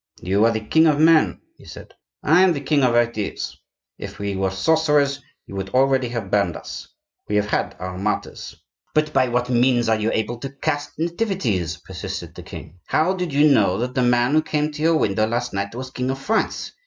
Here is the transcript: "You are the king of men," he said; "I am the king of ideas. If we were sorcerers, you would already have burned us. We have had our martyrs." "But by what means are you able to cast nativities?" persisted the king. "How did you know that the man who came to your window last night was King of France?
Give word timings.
"You 0.19 0.45
are 0.45 0.51
the 0.51 0.61
king 0.65 0.87
of 0.87 0.99
men," 0.99 1.41
he 1.59 1.65
said; 1.65 1.93
"I 2.23 2.41
am 2.41 2.53
the 2.53 2.59
king 2.59 2.81
of 2.81 2.95
ideas. 2.95 3.55
If 3.99 4.17
we 4.17 4.35
were 4.35 4.49
sorcerers, 4.49 5.21
you 5.45 5.55
would 5.55 5.69
already 5.75 6.07
have 6.09 6.31
burned 6.31 6.57
us. 6.57 6.87
We 7.29 7.35
have 7.35 7.45
had 7.45 7.75
our 7.77 7.99
martyrs." 7.99 8.55
"But 8.95 9.13
by 9.13 9.27
what 9.27 9.51
means 9.51 9.87
are 9.89 9.99
you 9.99 10.09
able 10.11 10.39
to 10.39 10.49
cast 10.53 10.97
nativities?" 10.97 11.77
persisted 11.77 12.33
the 12.33 12.41
king. 12.41 12.79
"How 12.87 13.13
did 13.13 13.31
you 13.31 13.51
know 13.51 13.77
that 13.77 13.93
the 13.93 14.01
man 14.01 14.31
who 14.33 14.41
came 14.41 14.71
to 14.71 14.81
your 14.81 14.97
window 14.97 15.27
last 15.27 15.53
night 15.53 15.75
was 15.75 15.91
King 15.91 16.09
of 16.09 16.17
France? 16.17 16.71